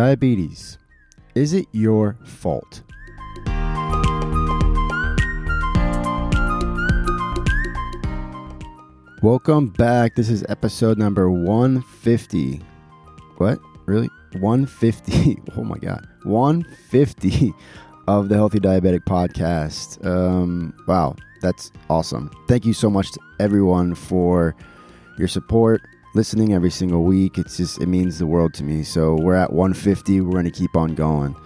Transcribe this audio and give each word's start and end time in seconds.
Diabetes. 0.00 0.78
Is 1.34 1.52
it 1.52 1.66
your 1.72 2.16
fault? 2.24 2.80
Welcome 9.22 9.66
back. 9.66 10.14
This 10.14 10.30
is 10.30 10.42
episode 10.48 10.96
number 10.96 11.30
150. 11.30 12.62
What? 13.36 13.58
Really? 13.84 14.08
150. 14.38 15.42
Oh 15.58 15.64
my 15.64 15.76
God. 15.76 16.08
150 16.22 17.52
of 18.08 18.30
the 18.30 18.36
Healthy 18.36 18.60
Diabetic 18.60 19.04
Podcast. 19.04 20.02
Um, 20.02 20.72
wow. 20.88 21.14
That's 21.42 21.70
awesome. 21.90 22.30
Thank 22.48 22.64
you 22.64 22.72
so 22.72 22.88
much 22.88 23.12
to 23.12 23.20
everyone 23.38 23.94
for 23.94 24.56
your 25.18 25.28
support, 25.28 25.82
listening 26.14 26.52
every 26.52 26.70
single 26.70 27.04
week. 27.04 27.38
It's 27.38 27.56
just, 27.56 27.80
it 27.80 27.86
means 27.86 28.18
the 28.18 28.26
world 28.26 28.54
to 28.54 28.64
me. 28.64 28.82
So 28.82 29.14
we're 29.14 29.34
at 29.34 29.52
150. 29.52 30.20
We're 30.20 30.32
going 30.32 30.44
to 30.44 30.50
keep 30.50 30.76
on 30.76 30.94
going. 30.94 31.36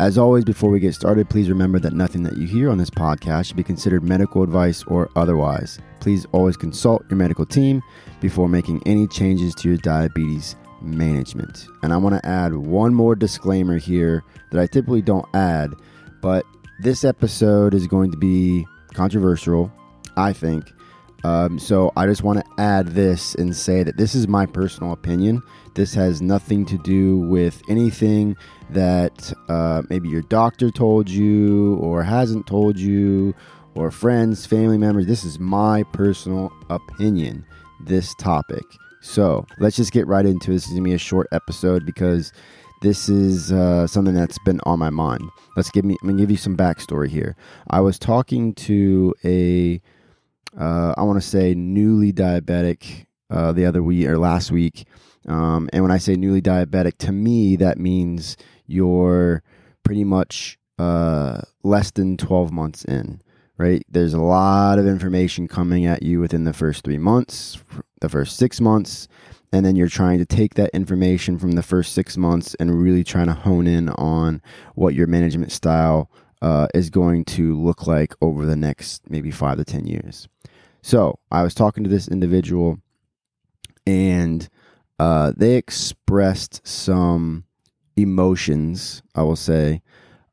As 0.00 0.18
always, 0.18 0.44
before 0.44 0.70
we 0.70 0.80
get 0.80 0.94
started, 0.94 1.30
please 1.30 1.48
remember 1.48 1.78
that 1.78 1.92
nothing 1.92 2.24
that 2.24 2.36
you 2.36 2.48
hear 2.48 2.68
on 2.68 2.78
this 2.78 2.90
podcast 2.90 3.46
should 3.46 3.56
be 3.56 3.62
considered 3.62 4.02
medical 4.02 4.42
advice 4.42 4.82
or 4.84 5.08
otherwise. 5.14 5.78
Please 6.00 6.26
always 6.32 6.56
consult 6.56 7.04
your 7.08 7.16
medical 7.16 7.46
team 7.46 7.80
before 8.20 8.48
making 8.48 8.82
any 8.86 9.06
changes 9.06 9.54
to 9.54 9.68
your 9.68 9.78
diabetes 9.78 10.56
management. 10.82 11.66
And 11.82 11.92
I 11.92 11.96
want 11.96 12.16
to 12.16 12.28
add 12.28 12.54
one 12.54 12.92
more 12.92 13.14
disclaimer 13.14 13.78
here 13.78 14.24
that 14.50 14.60
I 14.60 14.66
typically 14.66 15.02
don't 15.02 15.26
add, 15.32 15.74
but 16.20 16.44
this 16.80 17.04
episode 17.04 17.72
is 17.72 17.86
going 17.86 18.10
to 18.10 18.16
be 18.16 18.66
controversial, 18.94 19.72
I 20.16 20.32
think. 20.32 20.72
Um, 21.24 21.58
so 21.58 21.90
I 21.96 22.06
just 22.06 22.22
want 22.22 22.44
to 22.44 22.62
add 22.62 22.88
this 22.88 23.34
and 23.34 23.56
say 23.56 23.82
that 23.82 23.96
this 23.96 24.14
is 24.14 24.28
my 24.28 24.44
personal 24.44 24.92
opinion. 24.92 25.42
This 25.74 25.94
has 25.94 26.20
nothing 26.20 26.66
to 26.66 26.78
do 26.78 27.18
with 27.18 27.62
anything 27.68 28.36
that 28.70 29.32
uh, 29.48 29.82
maybe 29.88 30.08
your 30.08 30.22
doctor 30.22 30.70
told 30.70 31.08
you 31.08 31.76
or 31.76 32.02
hasn't 32.02 32.46
told 32.46 32.78
you 32.78 33.34
or 33.74 33.90
friends, 33.90 34.46
family 34.46 34.78
members. 34.78 35.06
This 35.06 35.24
is 35.24 35.40
my 35.40 35.82
personal 35.92 36.52
opinion, 36.68 37.44
this 37.80 38.14
topic. 38.16 38.64
So 39.00 39.46
let's 39.58 39.76
just 39.76 39.92
get 39.92 40.06
right 40.06 40.26
into 40.26 40.50
it. 40.50 40.54
This 40.54 40.64
is 40.64 40.72
going 40.72 40.84
to 40.84 40.90
be 40.90 40.94
a 40.94 40.98
short 40.98 41.26
episode 41.32 41.86
because 41.86 42.32
this 42.82 43.08
is 43.08 43.50
uh, 43.50 43.86
something 43.86 44.14
that's 44.14 44.38
been 44.44 44.60
on 44.64 44.78
my 44.78 44.90
mind. 44.90 45.22
Let's 45.56 45.70
give 45.70 45.86
me, 45.86 45.96
I'm 46.02 46.08
going 46.08 46.18
to 46.18 46.22
give 46.22 46.30
you 46.30 46.36
some 46.36 46.56
backstory 46.56 47.08
here. 47.08 47.34
I 47.68 47.80
was 47.80 47.98
talking 47.98 48.54
to 48.54 49.14
a 49.24 49.80
uh, 50.58 50.94
I 50.96 51.02
want 51.02 51.20
to 51.20 51.26
say 51.26 51.54
newly 51.54 52.12
diabetic 52.12 53.06
uh, 53.30 53.52
the 53.52 53.66
other 53.66 53.82
week 53.82 54.06
or 54.06 54.18
last 54.18 54.50
week. 54.50 54.86
Um, 55.26 55.68
and 55.72 55.82
when 55.82 55.92
I 55.92 55.98
say 55.98 56.16
newly 56.16 56.42
diabetic, 56.42 56.98
to 56.98 57.12
me, 57.12 57.56
that 57.56 57.78
means 57.78 58.36
you're 58.66 59.42
pretty 59.82 60.04
much 60.04 60.58
uh, 60.78 61.40
less 61.62 61.90
than 61.90 62.16
12 62.16 62.52
months 62.52 62.84
in, 62.84 63.22
right? 63.56 63.84
There's 63.88 64.14
a 64.14 64.20
lot 64.20 64.78
of 64.78 64.86
information 64.86 65.48
coming 65.48 65.86
at 65.86 66.02
you 66.02 66.20
within 66.20 66.44
the 66.44 66.52
first 66.52 66.84
three 66.84 66.98
months, 66.98 67.62
the 68.00 68.08
first 68.08 68.36
six 68.36 68.60
months. 68.60 69.08
And 69.52 69.64
then 69.64 69.76
you're 69.76 69.88
trying 69.88 70.18
to 70.18 70.26
take 70.26 70.54
that 70.54 70.70
information 70.74 71.38
from 71.38 71.52
the 71.52 71.62
first 71.62 71.92
six 71.92 72.16
months 72.16 72.56
and 72.58 72.82
really 72.82 73.04
trying 73.04 73.28
to 73.28 73.34
hone 73.34 73.68
in 73.68 73.88
on 73.90 74.42
what 74.74 74.94
your 74.94 75.06
management 75.06 75.52
style 75.52 76.10
uh, 76.42 76.68
is 76.74 76.90
going 76.90 77.24
to 77.24 77.58
look 77.60 77.86
like 77.86 78.14
over 78.20 78.46
the 78.46 78.56
next 78.56 79.08
maybe 79.10 79.30
five 79.30 79.58
to 79.58 79.64
10 79.64 79.86
years. 79.86 80.28
So 80.82 81.18
I 81.30 81.42
was 81.42 81.54
talking 81.54 81.84
to 81.84 81.90
this 81.90 82.08
individual, 82.08 82.78
and 83.86 84.48
uh, 84.98 85.32
they 85.36 85.56
expressed 85.56 86.66
some 86.66 87.44
emotions, 87.96 89.02
I 89.14 89.22
will 89.22 89.36
say, 89.36 89.82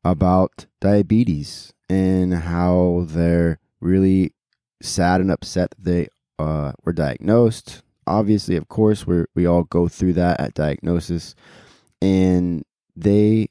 about 0.03 0.65
diabetes 0.79 1.73
and 1.89 2.33
how 2.33 3.05
they're 3.07 3.59
really 3.79 4.33
sad 4.81 5.21
and 5.21 5.31
upset 5.31 5.71
that 5.71 5.83
they 5.83 6.07
uh, 6.39 6.73
were 6.83 6.93
diagnosed. 6.93 7.83
Obviously, 8.07 8.55
of 8.55 8.67
course, 8.67 9.05
we 9.05 9.25
we 9.35 9.45
all 9.45 9.63
go 9.63 9.87
through 9.87 10.13
that 10.13 10.39
at 10.39 10.53
diagnosis, 10.53 11.35
and 12.01 12.63
they 12.95 13.49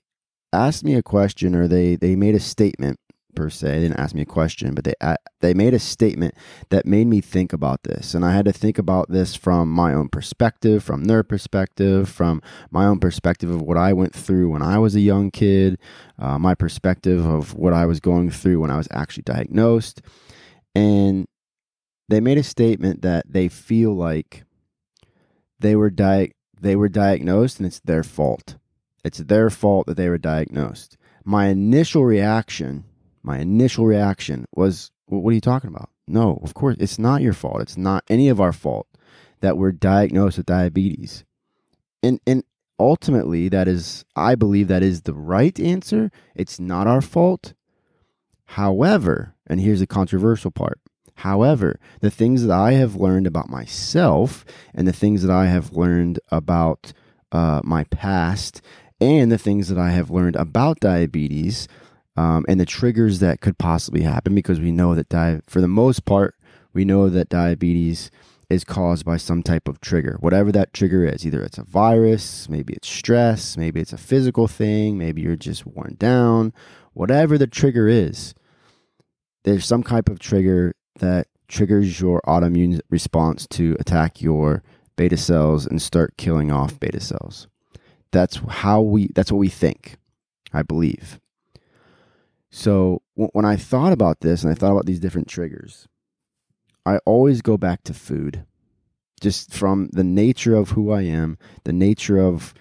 asked 0.52 0.84
me 0.84 0.94
a 0.94 1.02
question 1.02 1.54
or 1.54 1.68
they 1.68 1.96
they 1.96 2.16
made 2.16 2.34
a 2.34 2.40
statement 2.40 2.98
per 3.34 3.48
se. 3.48 3.68
They 3.68 3.80
didn't 3.80 4.00
ask 4.00 4.14
me 4.14 4.22
a 4.22 4.26
question, 4.26 4.74
but 4.74 4.84
they 4.84 4.94
they 5.40 5.54
made 5.54 5.74
a 5.74 5.78
statement 5.78 6.34
that 6.70 6.86
made 6.86 7.06
me 7.06 7.20
think 7.20 7.52
about 7.52 7.82
this, 7.84 8.14
and 8.14 8.24
I 8.24 8.34
had 8.34 8.44
to 8.44 8.52
think 8.52 8.78
about 8.78 9.10
this 9.10 9.34
from 9.34 9.70
my 9.70 9.94
own 9.94 10.08
perspective, 10.08 10.82
from 10.82 11.04
their 11.04 11.22
perspective, 11.22 12.08
from 12.08 12.42
my 12.70 12.86
own 12.86 12.98
perspective 12.98 13.50
of 13.50 13.62
what 13.62 13.76
I 13.76 13.92
went 13.92 14.14
through 14.14 14.50
when 14.50 14.62
I 14.62 14.78
was 14.78 14.94
a 14.94 15.00
young 15.00 15.30
kid, 15.30 15.78
uh, 16.18 16.38
my 16.38 16.54
perspective 16.54 17.24
of 17.24 17.54
what 17.54 17.72
I 17.72 17.86
was 17.86 18.00
going 18.00 18.30
through 18.30 18.60
when 18.60 18.70
I 18.70 18.76
was 18.76 18.88
actually 18.90 19.24
diagnosed, 19.24 20.02
and 20.74 21.26
they 22.08 22.20
made 22.20 22.38
a 22.38 22.42
statement 22.42 23.02
that 23.02 23.24
they 23.28 23.48
feel 23.48 23.94
like 23.94 24.44
they 25.60 25.76
were 25.76 25.90
di- 25.90 26.32
they 26.60 26.76
were 26.76 26.88
diagnosed 26.88 27.58
and 27.58 27.66
it's 27.66 27.80
their 27.80 28.02
fault. 28.02 28.56
It's 29.04 29.18
their 29.18 29.50
fault 29.50 29.86
that 29.86 29.96
they 29.96 30.08
were 30.08 30.18
diagnosed. 30.18 30.96
My 31.24 31.46
initial 31.46 32.04
reaction 32.04 32.84
my 33.22 33.38
initial 33.38 33.86
reaction 33.86 34.46
was, 34.54 34.90
What 35.06 35.30
are 35.30 35.34
you 35.34 35.40
talking 35.40 35.68
about? 35.68 35.90
No, 36.06 36.40
of 36.42 36.54
course, 36.54 36.76
it's 36.80 36.98
not 36.98 37.22
your 37.22 37.32
fault. 37.32 37.60
It's 37.60 37.76
not 37.76 38.04
any 38.08 38.28
of 38.28 38.40
our 38.40 38.52
fault 38.52 38.86
that 39.40 39.56
we're 39.56 39.72
diagnosed 39.72 40.38
with 40.38 40.46
diabetes. 40.46 41.24
And, 42.02 42.20
and 42.26 42.44
ultimately, 42.78 43.48
that 43.48 43.68
is, 43.68 44.04
I 44.16 44.34
believe 44.34 44.68
that 44.68 44.82
is 44.82 45.02
the 45.02 45.14
right 45.14 45.58
answer. 45.60 46.10
It's 46.34 46.58
not 46.58 46.86
our 46.86 47.00
fault. 47.00 47.54
However, 48.44 49.34
and 49.46 49.60
here's 49.60 49.80
the 49.80 49.86
controversial 49.86 50.50
part. 50.50 50.80
However, 51.16 51.78
the 52.00 52.10
things 52.10 52.44
that 52.44 52.52
I 52.52 52.72
have 52.72 52.96
learned 52.96 53.26
about 53.26 53.50
myself 53.50 54.44
and 54.74 54.88
the 54.88 54.92
things 54.92 55.22
that 55.22 55.30
I 55.30 55.46
have 55.46 55.72
learned 55.72 56.18
about 56.30 56.92
uh, 57.30 57.60
my 57.62 57.84
past 57.84 58.62
and 59.00 59.32
the 59.32 59.38
things 59.38 59.68
that 59.68 59.78
I 59.78 59.90
have 59.90 60.10
learned 60.10 60.36
about 60.36 60.80
diabetes 60.80 61.66
um, 62.16 62.44
and 62.48 62.60
the 62.60 62.66
triggers 62.66 63.20
that 63.20 63.40
could 63.40 63.58
possibly 63.58 64.02
happen 64.02 64.34
because 64.34 64.60
we 64.60 64.72
know 64.72 64.94
that 64.94 65.08
di- 65.08 65.40
for 65.46 65.60
the 65.60 65.68
most 65.68 66.04
part 66.04 66.34
we 66.72 66.84
know 66.84 67.08
that 67.08 67.28
diabetes 67.28 68.10
is 68.48 68.64
caused 68.64 69.04
by 69.04 69.16
some 69.16 69.42
type 69.42 69.68
of 69.68 69.80
trigger 69.80 70.16
whatever 70.20 70.52
that 70.52 70.72
trigger 70.72 71.04
is. 71.04 71.24
Either 71.24 71.42
it's 71.42 71.58
a 71.58 71.64
virus 71.64 72.48
maybe 72.48 72.74
it's 72.74 72.88
stress 72.88 73.56
maybe 73.56 73.80
it's 73.80 73.92
a 73.92 73.98
physical 73.98 74.48
thing 74.48 74.98
maybe 74.98 75.22
you're 75.22 75.36
just 75.36 75.66
worn 75.66 75.96
down 75.98 76.52
whatever 76.92 77.38
the 77.38 77.46
trigger 77.46 77.88
is 77.88 78.34
there's 79.44 79.64
some 79.64 79.82
type 79.82 80.08
of 80.08 80.18
trigger 80.18 80.74
that 80.98 81.26
triggers 81.48 82.00
your 82.00 82.20
autoimmune 82.26 82.80
response 82.90 83.46
to 83.46 83.76
attack 83.80 84.20
your 84.20 84.62
beta 84.96 85.16
cells 85.16 85.66
and 85.66 85.80
start 85.80 86.16
killing 86.18 86.50
off 86.52 86.78
beta 86.78 87.00
cells 87.00 87.48
that's 88.12 88.40
how 88.48 88.80
we 88.80 89.08
that's 89.14 89.30
what 89.30 89.38
we 89.38 89.48
think 89.48 89.96
i 90.52 90.62
believe. 90.62 91.20
So 92.50 93.02
when 93.14 93.44
I 93.44 93.56
thought 93.56 93.92
about 93.92 94.20
this 94.20 94.42
and 94.42 94.50
I 94.50 94.56
thought 94.56 94.72
about 94.72 94.86
these 94.86 94.98
different 94.98 95.28
triggers, 95.28 95.86
I 96.84 96.98
always 97.06 97.42
go 97.42 97.56
back 97.56 97.84
to 97.84 97.94
food, 97.94 98.44
just 99.20 99.54
from 99.54 99.88
the 99.92 100.02
nature 100.02 100.56
of 100.56 100.70
who 100.70 100.90
I 100.90 101.02
am, 101.02 101.38
the 101.64 101.72
nature 101.72 102.18
of 102.18 102.52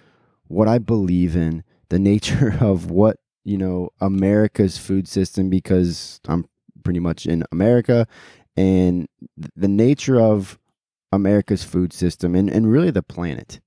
what 0.47 0.67
I 0.67 0.77
believe 0.77 1.35
in, 1.35 1.63
the 1.89 1.99
nature 2.11 2.55
of 2.61 2.91
what, 2.91 3.17
you 3.43 3.57
know, 3.57 3.89
America's 3.99 4.77
food 4.77 5.07
system, 5.07 5.49
because 5.49 6.21
I'm 6.27 6.45
pretty 6.83 6.99
much 6.99 7.25
in 7.25 7.43
America, 7.51 8.07
and 8.55 9.07
the 9.55 9.67
nature 9.67 10.19
of 10.19 10.59
America's 11.11 11.63
food 11.63 11.93
system 11.93 12.35
and, 12.35 12.47
and 12.47 12.71
really 12.71 12.91
the 12.91 13.01
planet, 13.01 13.59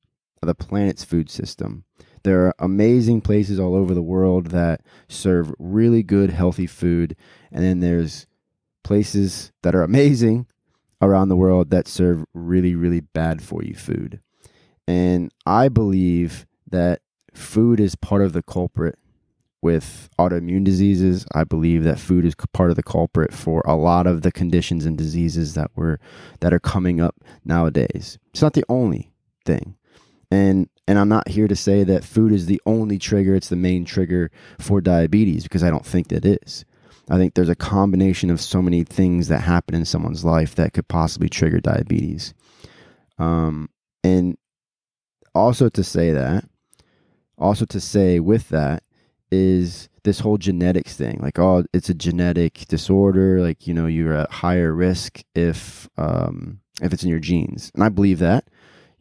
the 0.47 0.55
planet's 0.55 1.05
food 1.05 1.31
system. 1.31 1.85
There 2.25 2.47
are 2.47 2.55
amazing 2.59 3.21
places 3.21 3.59
all 3.59 3.75
over 3.75 3.95
the 3.95 4.03
world 4.03 4.49
that 4.49 4.83
serve 5.09 5.53
really 5.59 6.03
good, 6.03 6.31
healthy 6.31 6.67
food. 6.67 7.17
And 7.51 7.65
then 7.65 7.81
there's 7.81 8.27
places 8.85 9.53
that 9.63 9.75
are 9.75 9.83
amazing 9.83 10.47
around 11.01 11.29
the 11.29 11.37
world 11.37 11.71
that 11.71 11.89
serve 11.89 12.25
really, 12.33 12.75
really 12.75 13.01
bad 13.01 13.43
for 13.43 13.63
you 13.63 13.75
food. 13.75 14.21
And 14.87 15.33
I 15.47 15.69
believe 15.69 16.47
that 16.71 17.01
food 17.35 17.81
is 17.81 17.95
part 17.97 18.23
of 18.23 18.33
the 18.33 18.43
culprit 18.43 18.99
with 19.61 20.11
autoimmune 20.19 20.65
diseases. 20.65 21.25
I 21.33 21.45
believe 21.45 21.85
that 21.85 21.99
food 21.99 22.25
is 22.25 22.35
part 22.53 22.71
of 22.71 22.77
the 22.77 22.83
culprit 22.83 23.33
for 23.33 23.63
a 23.65 23.77
lot 23.77 24.07
of 24.07 24.23
the 24.23 24.33
conditions 24.33 24.85
and 24.85 24.99
diseases 24.99 25.55
that 25.55 25.71
were 25.77 26.01
that 26.41 26.53
are 26.53 26.61
coming 26.61 27.01
up 27.01 27.17
nowadays. 27.45 28.19
It's 28.33 28.43
not 28.43 28.55
the 28.55 28.65
only 28.69 29.13
thing. 29.45 29.77
And 30.33 30.71
and 30.89 30.99
I'm 30.99 31.11
not 31.11 31.29
here 31.29 31.47
to 31.47 31.55
say 31.55 31.85
that 31.85 32.05
food 32.05 32.33
is 32.33 32.47
the 32.47 32.61
only 32.65 32.99
trigger, 32.99 33.35
it's 33.35 33.51
the 33.51 33.57
main 33.57 33.85
trigger 33.85 34.31
for 34.59 34.81
diabetes 34.81 35.43
because 35.43 35.63
I 35.63 35.69
don't 35.69 35.85
think 35.85 36.09
that 36.09 36.25
is. 36.25 36.65
I 37.11 37.19
think 37.19 37.35
there's 37.35 37.51
a 37.51 37.55
combination 37.55 38.31
of 38.31 38.41
so 38.41 38.63
many 38.63 38.83
things 38.83 39.29
that 39.29 39.41
happen 39.41 39.75
in 39.75 39.85
someone's 39.85 40.25
life 40.25 40.55
that 40.55 40.73
could 40.73 40.89
possibly 40.89 41.29
trigger 41.29 41.61
diabetes. 41.61 42.33
Um, 43.19 43.69
and 44.03 44.39
also 45.35 45.69
to 45.69 45.85
say 45.85 46.13
that, 46.13 46.45
also 47.37 47.67
to 47.67 47.81
say 47.81 48.19
with 48.19 48.49
that 48.49 48.85
is 49.31 49.91
this 50.05 50.21
whole 50.21 50.37
genetics 50.37 50.97
thing 50.97 51.19
like 51.23 51.39
oh 51.39 51.65
it's 51.73 51.89
a 51.89 51.95
genetic 51.95 52.67
disorder 52.69 53.41
like 53.41 53.67
you 53.67 53.73
know 53.73 53.87
you're 53.87 54.13
at 54.13 54.31
higher 54.31 54.73
risk 54.73 55.23
if 55.35 55.89
um 55.97 56.61
if 56.83 56.93
it's 56.93 57.03
in 57.03 57.09
your 57.09 57.19
genes 57.19 57.71
and 57.75 57.83
i 57.83 57.89
believe 57.89 58.19
that 58.19 58.45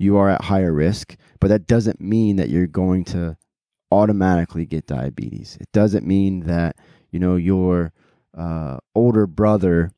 you 0.01 0.18
are 0.18 0.30
at 0.30 0.44
higher 0.44 0.74
risk 0.74 1.15
but 1.39 1.48
that 1.48 1.68
doesn't 1.68 2.00
mean 2.00 2.38
that 2.38 2.50
you're 2.50 2.68
going 2.68 3.03
to 3.03 3.36
automatically 3.92 4.65
get 4.65 4.88
diabetes. 4.88 5.57
It 5.59 5.71
doesn't 5.74 6.07
mean 6.07 6.42
that 6.42 6.77
you 7.12 7.19
know 7.19 7.36
your 7.36 7.92
uh, 8.38 8.77
older 8.95 9.27
brother 9.27 9.92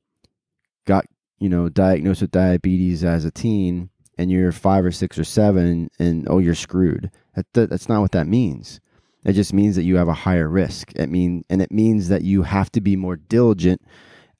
got 0.85 1.05
you 1.37 1.49
know 1.49 1.69
diagnosed 1.69 2.21
with 2.21 2.31
diabetes 2.31 3.03
as 3.03 3.23
a 3.23 3.31
teen 3.31 3.89
and 4.17 4.31
you're 4.31 4.51
five 4.51 4.83
or 4.83 4.91
six 4.91 5.17
or 5.19 5.23
seven 5.23 5.89
and 5.99 6.27
oh 6.29 6.39
you're 6.39 6.55
screwed. 6.55 7.11
That, 7.35 7.45
that, 7.53 7.69
that's 7.69 7.89
not 7.89 8.01
what 8.01 8.11
that 8.13 8.27
means. 8.27 8.79
It 9.25 9.33
just 9.33 9.53
means 9.53 9.75
that 9.75 9.83
you 9.83 9.97
have 9.97 10.09
a 10.09 10.13
higher 10.13 10.49
risk. 10.49 10.91
It 10.95 11.09
mean 11.09 11.43
and 11.49 11.61
it 11.61 11.71
means 11.71 12.07
that 12.09 12.23
you 12.23 12.43
have 12.43 12.71
to 12.71 12.81
be 12.81 12.95
more 12.95 13.15
diligent 13.15 13.81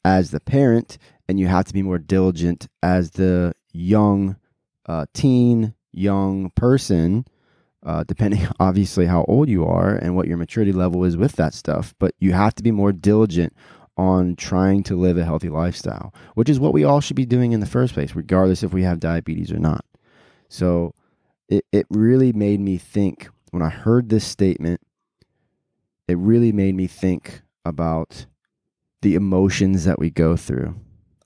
as 0.04 0.31
the 0.31 0.39
parent 0.39 0.98
and 1.27 1.39
you 1.39 1.48
have 1.48 1.65
to 1.65 1.74
be 1.74 1.83
more 1.83 2.00
diligent 2.00 2.68
as 2.81 3.12
the 3.12 3.54
young 3.71 4.36
uh, 4.85 5.06
teen 5.13 5.74
young 5.91 6.50
person 6.51 7.25
uh, 7.85 8.03
depending 8.07 8.47
obviously 8.59 9.06
how 9.06 9.24
old 9.27 9.50
you 9.50 9.65
are 9.65 9.95
and 9.95 10.15
what 10.15 10.27
your 10.27 10.38
maturity 10.38 10.71
level 10.71 11.03
is 11.03 11.18
with 11.18 11.33
that 11.33 11.53
stuff 11.53 11.94
but 12.00 12.13
you 12.19 12.33
have 12.33 12.56
to 12.56 12.63
be 12.63 12.71
more 12.71 12.91
diligent 12.91 13.53
on 13.97 14.35
trying 14.35 14.83
to 14.83 14.95
live 14.95 15.18
a 15.18 15.25
healthy 15.25 15.50
lifestyle, 15.50 16.13
which 16.33 16.50
is 16.50 16.59
what 16.59 16.74
we 16.74 16.83
all 16.83 17.01
should 17.01 17.15
be 17.15 17.25
doing 17.25 17.51
in 17.51 17.59
the 17.59 17.65
first 17.65 17.94
place, 17.94 18.15
regardless 18.15 18.63
if 18.63 18.74
we 18.74 18.83
have 18.83 19.00
diabetes 19.00 19.51
or 19.51 19.59
not. 19.59 19.85
So 20.50 20.94
it, 21.47 21.65
it 21.71 21.86
really 21.89 22.33
made 22.33 22.59
me 22.59 22.77
think 22.77 23.29
when 23.51 23.62
I 23.62 23.69
heard 23.69 24.09
this 24.09 24.25
statement, 24.25 24.81
it 26.07 26.18
really 26.18 26.51
made 26.51 26.75
me 26.75 26.88
think 26.88 27.41
about 27.65 28.25
the 29.01 29.15
emotions 29.15 29.86
that 29.86 30.00
we 30.00 30.09
go 30.09 30.36
through. 30.36 30.75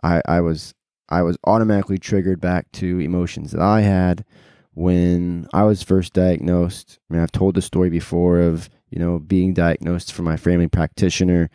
I, 0.04 0.22
I 0.26 0.42
was 0.42 0.74
I 1.10 1.22
was 1.22 1.38
automatically 1.46 1.98
triggered 1.98 2.42
back 2.42 2.72
to 2.74 3.00
emotions 3.00 3.52
that 3.52 3.62
I 3.62 3.82
had 3.82 4.26
when 4.74 5.48
I 5.54 5.64
was 5.64 5.84
first 5.84 6.14
diagnosed. 6.14 7.00
I 7.10 7.14
mean, 7.14 7.24
I've 7.24 7.32
told 7.32 7.56
the 7.56 7.62
story 7.62 7.90
before 7.90 8.40
of, 8.40 8.70
you 8.90 9.00
know, 9.00 9.20
being 9.20 9.54
diagnosed 9.54 10.14
from 10.14 10.26
my 10.26 10.38
family 10.38 10.68
practitioner 10.68 11.50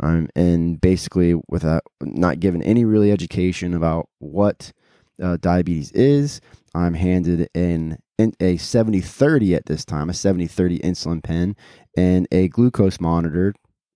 um, 0.00 0.28
and 0.34 0.80
basically 0.80 1.34
without 1.48 1.82
not 2.00 2.40
given 2.40 2.62
any 2.62 2.84
really 2.84 3.12
education 3.12 3.74
about 3.74 4.08
what 4.18 4.72
uh, 5.22 5.36
diabetes 5.40 5.92
is, 5.92 6.40
I'm 6.74 6.94
handed 6.94 7.48
in, 7.54 7.98
in 8.18 8.34
a 8.40 8.56
70-30 8.56 9.56
at 9.56 9.66
this 9.66 9.84
time, 9.84 10.10
a 10.10 10.12
70-30 10.12 10.80
insulin 10.80 11.22
pen, 11.22 11.56
and 11.96 12.26
a 12.32 12.48
glucose 12.48 13.00
monitor. 13.00 13.54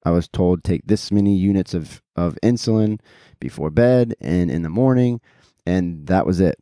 I 0.08 0.10
was 0.10 0.26
told 0.26 0.64
take 0.64 0.86
this 0.86 1.12
many 1.12 1.36
units 1.36 1.74
of, 1.74 2.02
of 2.16 2.38
insulin 2.42 2.98
before 3.40 3.68
bed 3.68 4.14
and 4.22 4.50
in 4.50 4.62
the 4.62 4.70
morning, 4.70 5.20
and 5.66 6.06
that 6.06 6.24
was 6.24 6.40
it. 6.40 6.58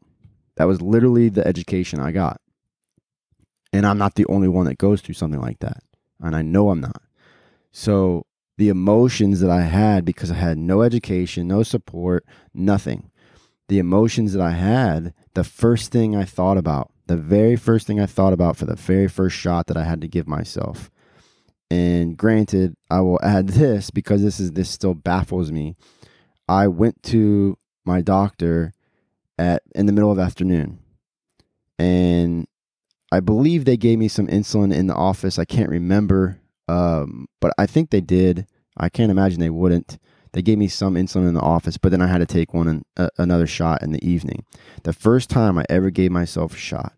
That 0.57 0.65
was 0.65 0.83
literally 0.83 1.29
the 1.29 1.47
education 1.47 2.01
I 2.01 2.11
got. 2.11 2.41
And 3.73 3.87
I'm 3.87 3.99
not 3.99 4.17
the 4.17 4.27
only 4.27 4.49
one 4.49 4.67
that 4.67 4.79
goes 4.79 5.01
through 5.01 5.15
something 5.15 5.41
like 5.41 5.61
that. 5.61 5.85
And 6.21 6.35
I 6.35 6.43
know 6.43 6.71
I'm 6.71 6.81
not. 6.81 7.03
So 7.71 8.27
the 8.59 8.69
emotions 8.69 9.39
that 9.41 9.51
I 9.51 9.63
had 9.63 10.05
because 10.05 10.33
I 10.33 10.35
had 10.35 10.59
no 10.59 10.83
education, 10.83 11.47
no 11.47 11.63
support, 11.63 12.25
nothing. 12.53 13.13
The 13.69 13.79
emotions 13.79 14.33
that 14.33 14.43
I 14.43 14.53
had, 14.53 15.15
the 15.35 15.45
first 15.45 15.93
thing 15.93 16.17
I 16.17 16.25
thought 16.25 16.59
about, 16.59 16.91
the 17.07 17.17
very 17.17 17.55
first 17.55 17.87
thing 17.87 18.01
I 18.01 18.07
thought 18.07 18.33
about 18.33 18.57
for 18.57 18.65
the 18.65 18.75
very 18.75 19.07
first 19.07 19.37
shot 19.37 19.69
that 19.69 19.77
I 19.77 19.85
had 19.85 20.01
to 20.01 20.09
give 20.09 20.27
myself. 20.27 20.91
And 21.71 22.17
granted, 22.17 22.77
I 22.91 23.01
will 23.01 23.21
add 23.23 23.49
this 23.49 23.91
because 23.91 24.23
this 24.23 24.41
is 24.41 24.53
this 24.53 24.71
still 24.71 24.95
baffles 24.95 25.51
me. 25.51 25.77
I 26.49 26.69
went 26.69 27.03
to 27.05 27.59
my 27.85 28.03
doctor 28.03 28.73
at 29.39 29.63
in 29.75 29.87
the 29.87 29.93
middle 29.93 30.13
of 30.13 30.19
afternoon. 30.19 30.79
And 31.79 32.47
I 33.13 33.21
believe 33.21 33.65
they 33.65 33.77
gave 33.77 33.99
me 33.99 34.09
some 34.09 34.27
insulin 34.27 34.75
in 34.75 34.87
the 34.87 34.95
office. 34.95 35.39
I 35.39 35.45
can't 35.45 35.69
remember 35.69 36.41
um, 36.69 37.29
but 37.41 37.53
I 37.59 37.67
think 37.67 37.91
they 37.91 38.01
did. 38.01 38.47
I 38.77 38.89
can't 38.89 39.11
imagine 39.11 39.41
they 39.41 39.51
wouldn't. 39.51 39.99
They 40.33 40.43
gave 40.43 40.59
me 40.59 40.69
some 40.69 40.95
insulin 40.95 41.29
in 41.29 41.35
the 41.35 41.41
office, 41.41 41.79
but 41.79 41.91
then 41.91 42.03
I 42.03 42.09
had 42.09 42.19
to 42.19 42.27
take 42.27 42.53
one 42.53 42.85
uh, 42.97 43.09
another 43.17 43.47
shot 43.47 43.83
in 43.83 43.93
the 43.93 44.07
evening. 44.07 44.45
The 44.83 44.93
first 44.93 45.31
time 45.31 45.57
I 45.59 45.65
ever 45.71 45.91
gave 45.91 46.11
myself 46.11 46.55
a 46.55 46.59
shot. 46.59 46.95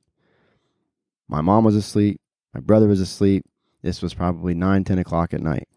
My 1.28 1.40
mom 1.40 1.64
was 1.64 1.76
asleep. 1.76 2.20
My 2.54 2.60
brother 2.60 2.88
was 2.88 3.00
asleep. 3.00 3.44
This 3.82 4.02
was 4.02 4.14
probably 4.14 4.54
9, 4.54 4.84
10 4.84 4.98
o'clock 4.98 5.32
at 5.32 5.42
night. 5.42 5.68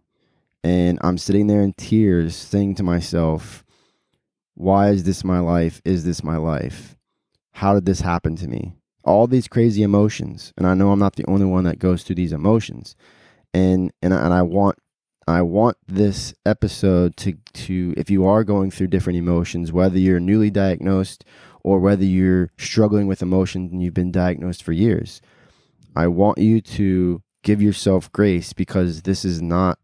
And 0.63 0.99
I'm 1.01 1.17
sitting 1.17 1.47
there 1.47 1.61
in 1.61 1.73
tears, 1.73 2.35
saying 2.35 2.75
to 2.75 2.83
myself, 2.83 3.63
Why 4.53 4.89
is 4.89 5.03
this 5.03 5.23
my 5.23 5.39
life? 5.39 5.81
Is 5.83 6.03
this 6.03 6.23
my 6.23 6.37
life? 6.37 6.95
How 7.53 7.73
did 7.73 7.85
this 7.85 8.01
happen 8.01 8.35
to 8.37 8.47
me? 8.47 8.73
All 9.03 9.27
these 9.27 9.47
crazy 9.47 9.81
emotions. 9.81 10.53
And 10.57 10.67
I 10.67 10.75
know 10.75 10.91
I'm 10.91 10.99
not 10.99 11.15
the 11.15 11.25
only 11.27 11.45
one 11.45 11.63
that 11.63 11.79
goes 11.79 12.03
through 12.03 12.15
these 12.15 12.33
emotions 12.33 12.95
and 13.53 13.91
and 14.01 14.13
and 14.13 14.33
I 14.33 14.41
want 14.41 14.77
I 15.27 15.41
want 15.41 15.77
this 15.87 16.33
episode 16.45 17.15
to 17.17 17.33
to 17.53 17.93
if 17.97 18.09
you 18.09 18.25
are 18.25 18.43
going 18.43 18.71
through 18.71 18.87
different 18.87 19.17
emotions, 19.17 19.71
whether 19.71 19.97
you're 19.97 20.19
newly 20.19 20.49
diagnosed 20.49 21.23
or 21.63 21.79
whether 21.79 22.03
you're 22.03 22.49
struggling 22.57 23.07
with 23.07 23.21
emotions 23.21 23.71
and 23.71 23.83
you've 23.83 23.93
been 23.93 24.11
diagnosed 24.11 24.63
for 24.63 24.71
years, 24.71 25.21
I 25.95 26.07
want 26.07 26.39
you 26.39 26.61
to 26.61 27.21
give 27.43 27.61
yourself 27.61 28.11
grace 28.11 28.53
because 28.53 29.01
this 29.01 29.25
is 29.25 29.41
not 29.41 29.79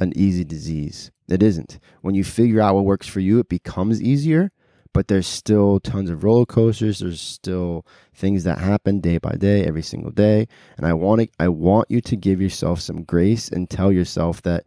an 0.00 0.12
easy 0.16 0.44
disease. 0.44 1.10
It 1.28 1.42
isn't. 1.42 1.78
When 2.00 2.14
you 2.14 2.24
figure 2.24 2.60
out 2.60 2.74
what 2.74 2.84
works 2.84 3.06
for 3.06 3.20
you, 3.20 3.38
it 3.38 3.48
becomes 3.48 4.02
easier 4.02 4.50
but 4.92 5.08
there's 5.08 5.26
still 5.26 5.80
tons 5.80 6.10
of 6.10 6.24
roller 6.24 6.46
coasters 6.46 7.00
there's 7.00 7.20
still 7.20 7.86
things 8.14 8.44
that 8.44 8.58
happen 8.58 9.00
day 9.00 9.18
by 9.18 9.32
day 9.32 9.64
every 9.64 9.82
single 9.82 10.10
day 10.10 10.46
and 10.76 10.86
i 10.86 10.92
want 10.92 11.20
to, 11.20 11.28
i 11.38 11.48
want 11.48 11.90
you 11.90 12.00
to 12.00 12.16
give 12.16 12.40
yourself 12.40 12.80
some 12.80 13.02
grace 13.02 13.48
and 13.48 13.70
tell 13.70 13.90
yourself 13.90 14.42
that 14.42 14.64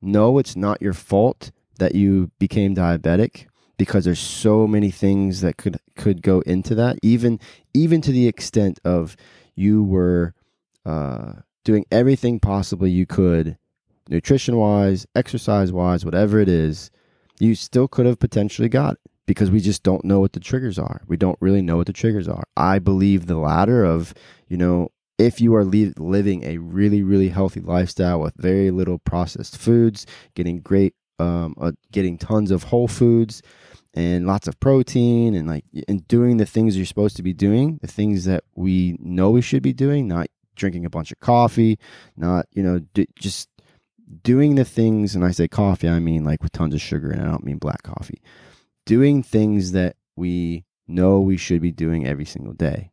no 0.00 0.38
it's 0.38 0.56
not 0.56 0.80
your 0.82 0.92
fault 0.92 1.50
that 1.78 1.94
you 1.94 2.30
became 2.38 2.74
diabetic 2.74 3.46
because 3.78 4.04
there's 4.04 4.18
so 4.20 4.66
many 4.66 4.90
things 4.90 5.42
that 5.42 5.56
could 5.56 5.78
could 5.94 6.22
go 6.22 6.40
into 6.40 6.74
that 6.74 6.98
even 7.02 7.38
even 7.74 8.00
to 8.00 8.12
the 8.12 8.26
extent 8.26 8.80
of 8.84 9.16
you 9.54 9.82
were 9.82 10.34
uh, 10.84 11.32
doing 11.66 11.84
everything 11.90 12.40
possible 12.40 12.86
you 12.86 13.04
could 13.04 13.58
nutrition 14.08 14.56
wise 14.56 15.06
exercise 15.14 15.70
wise 15.72 16.04
whatever 16.04 16.40
it 16.40 16.48
is 16.48 16.90
you 17.38 17.54
still 17.54 17.88
could 17.88 18.06
have 18.06 18.18
potentially 18.18 18.68
got 18.68 18.94
it 18.94 19.00
because 19.26 19.50
we 19.50 19.60
just 19.60 19.82
don't 19.82 20.04
know 20.04 20.20
what 20.20 20.32
the 20.32 20.40
triggers 20.40 20.78
are. 20.78 21.02
We 21.06 21.16
don't 21.16 21.38
really 21.40 21.62
know 21.62 21.76
what 21.76 21.88
the 21.88 21.92
triggers 21.92 22.28
are. 22.28 22.44
I 22.56 22.78
believe 22.78 23.26
the 23.26 23.36
latter 23.36 23.84
of, 23.84 24.14
you 24.48 24.56
know, 24.56 24.90
if 25.18 25.40
you 25.40 25.54
are 25.54 25.64
li- 25.64 25.94
living 25.96 26.44
a 26.44 26.58
really, 26.58 27.02
really 27.02 27.28
healthy 27.28 27.60
lifestyle 27.60 28.20
with 28.20 28.34
very 28.36 28.70
little 28.70 28.98
processed 28.98 29.58
foods, 29.58 30.06
getting 30.34 30.60
great, 30.60 30.94
um, 31.18 31.54
uh, 31.60 31.72
getting 31.90 32.18
tons 32.18 32.50
of 32.50 32.64
whole 32.64 32.86
foods 32.86 33.42
and 33.94 34.26
lots 34.26 34.46
of 34.46 34.60
protein 34.60 35.34
and 35.34 35.48
like, 35.48 35.64
and 35.88 36.06
doing 36.06 36.36
the 36.36 36.46
things 36.46 36.76
you're 36.76 36.86
supposed 36.86 37.16
to 37.16 37.22
be 37.22 37.32
doing, 37.32 37.78
the 37.80 37.86
things 37.88 38.26
that 38.26 38.44
we 38.54 38.96
know 39.00 39.30
we 39.30 39.40
should 39.40 39.62
be 39.62 39.72
doing, 39.72 40.06
not 40.06 40.28
drinking 40.56 40.84
a 40.84 40.90
bunch 40.90 41.12
of 41.12 41.20
coffee, 41.20 41.78
not, 42.16 42.46
you 42.52 42.62
know, 42.62 42.80
d- 42.94 43.08
just 43.18 43.48
doing 44.22 44.56
the 44.56 44.64
things. 44.64 45.14
And 45.14 45.24
I 45.24 45.30
say 45.30 45.46
coffee, 45.48 45.88
I 45.88 46.00
mean 46.00 46.24
like 46.24 46.42
with 46.42 46.52
tons 46.52 46.74
of 46.74 46.80
sugar 46.80 47.10
and 47.10 47.22
I 47.22 47.26
don't 47.26 47.44
mean 47.44 47.58
black 47.58 47.82
coffee 47.82 48.20
doing 48.86 49.22
things 49.22 49.72
that 49.72 49.96
we 50.14 50.64
know 50.88 51.20
we 51.20 51.36
should 51.36 51.60
be 51.60 51.72
doing 51.72 52.06
every 52.06 52.24
single 52.24 52.54
day. 52.54 52.90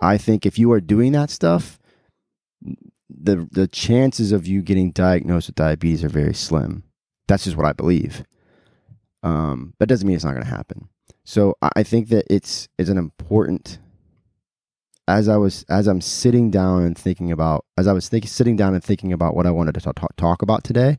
I 0.00 0.18
think 0.18 0.44
if 0.44 0.58
you 0.58 0.70
are 0.72 0.80
doing 0.80 1.12
that 1.12 1.30
stuff, 1.30 1.78
the 3.08 3.48
the 3.50 3.66
chances 3.66 4.32
of 4.32 4.46
you 4.46 4.60
getting 4.60 4.90
diagnosed 4.90 5.48
with 5.48 5.56
diabetes 5.56 6.04
are 6.04 6.10
very 6.10 6.34
slim. 6.34 6.82
That's 7.26 7.44
just 7.44 7.56
what 7.56 7.66
I 7.66 7.72
believe. 7.72 8.24
Um, 9.22 9.74
that 9.78 9.86
doesn't 9.86 10.06
mean 10.06 10.16
it's 10.16 10.24
not 10.24 10.32
going 10.32 10.44
to 10.44 10.50
happen. 10.50 10.88
So 11.24 11.56
I 11.62 11.82
think 11.82 12.08
that 12.08 12.26
it's 12.28 12.68
it's 12.78 12.90
an 12.90 12.98
important. 12.98 13.78
As 15.08 15.28
I 15.28 15.36
was 15.36 15.64
as 15.70 15.88
I'm 15.88 16.02
sitting 16.02 16.50
down 16.50 16.82
and 16.84 16.96
thinking 16.96 17.32
about 17.32 17.64
as 17.78 17.86
I 17.86 17.92
was 17.92 18.04
sitting 18.04 18.56
down 18.56 18.74
and 18.74 18.84
thinking 18.84 19.12
about 19.12 19.34
what 19.34 19.46
I 19.46 19.50
wanted 19.50 19.74
to 19.74 19.80
talk, 19.80 20.16
talk 20.16 20.42
about 20.42 20.64
today, 20.64 20.98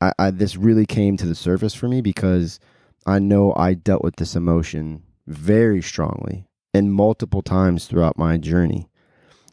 I, 0.00 0.12
I 0.18 0.30
this 0.32 0.56
really 0.56 0.84
came 0.84 1.16
to 1.16 1.26
the 1.26 1.36
surface 1.36 1.72
for 1.72 1.88
me 1.88 2.00
because 2.00 2.58
I 3.06 3.20
know 3.20 3.54
I 3.56 3.74
dealt 3.74 4.02
with 4.02 4.16
this 4.16 4.34
emotion 4.34 5.04
very 5.28 5.80
strongly 5.80 6.48
and 6.74 6.92
multiple 6.92 7.40
times 7.40 7.86
throughout 7.86 8.18
my 8.18 8.36
journey. 8.36 8.90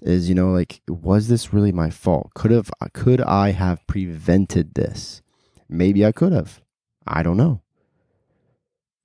Is 0.01 0.27
you 0.27 0.34
know 0.34 0.50
like 0.50 0.81
was 0.89 1.27
this 1.27 1.53
really 1.53 1.72
my 1.72 1.91
fault? 1.91 2.31
Could 2.34 2.51
have 2.51 2.72
could 2.93 3.22
i 3.22 3.51
have 3.51 3.86
prevented 3.86 4.74
this? 4.74 5.22
Maybe 5.69 6.03
i 6.03 6.12
could 6.12 6.34
have. 6.34 6.62
I 7.05 7.24
don't 7.24 7.38
know 7.38 7.62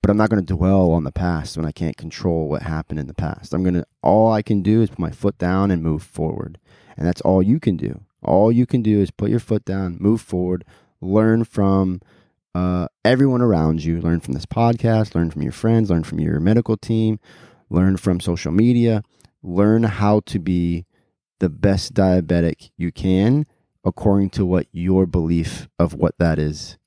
but 0.03 0.09
I'm 0.09 0.17
not 0.17 0.29
going 0.29 0.45
to 0.45 0.53
dwell 0.53 0.91
on 0.91 1.05
the 1.05 1.13
past 1.13 1.55
when 1.55 1.65
I 1.65 1.71
can't 1.71 1.95
control 1.95 2.49
what 2.49 2.63
happened 2.63 2.99
in 2.99 3.07
the 3.07 3.13
past. 3.13 3.53
I'm 3.53 3.63
going 3.63 3.75
to, 3.75 3.85
all 4.01 4.33
I 4.33 4.41
can 4.41 4.61
do 4.61 4.81
is 4.81 4.89
put 4.89 4.99
my 4.99 5.11
foot 5.11 5.37
down 5.37 5.71
and 5.71 5.81
move 5.81 6.03
forward. 6.03 6.59
And 6.97 7.07
that's 7.07 7.21
all 7.21 7.41
you 7.41 7.57
can 7.57 7.77
do. 7.77 8.01
All 8.21 8.51
you 8.51 8.65
can 8.65 8.81
do 8.81 8.99
is 8.99 9.11
put 9.11 9.29
your 9.29 9.39
foot 9.39 9.63
down, 9.63 9.95
move 10.01 10.19
forward, 10.19 10.65
learn 10.99 11.45
from 11.45 12.01
uh, 12.53 12.89
everyone 13.05 13.41
around 13.41 13.85
you, 13.85 14.01
learn 14.01 14.19
from 14.19 14.33
this 14.33 14.45
podcast, 14.45 15.15
learn 15.15 15.31
from 15.31 15.41
your 15.41 15.53
friends, 15.53 15.89
learn 15.89 16.03
from 16.03 16.19
your 16.19 16.37
medical 16.41 16.75
team, 16.75 17.17
learn 17.69 17.95
from 17.95 18.19
social 18.19 18.51
media, 18.51 19.03
learn 19.41 19.83
how 19.83 20.19
to 20.25 20.37
be 20.37 20.85
the 21.39 21.47
best 21.49 21.93
diabetic 21.93 22.71
you 22.75 22.91
can 22.91 23.45
according 23.85 24.31
to 24.31 24.45
what 24.45 24.67
your 24.73 25.05
belief 25.05 25.69
of 25.79 25.93
what 25.93 26.17
that 26.17 26.39
is 26.39 26.77